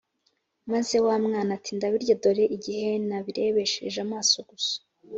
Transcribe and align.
maze 0.71 0.95
wa 1.05 1.15
mwana 1.25 1.51
ati 1.57 1.71
“ndabirya 1.77 2.15
dore 2.23 2.43
igihe 2.57 2.89
nabirebeshereje 3.07 3.99
amaso 4.07 4.37
gusa.” 4.49 4.75